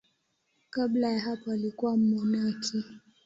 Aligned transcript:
Kabla 0.69 1.11
ya 1.11 1.19
hapo 1.19 1.51
alikuwa 1.51 1.97
mmonaki. 1.97 2.83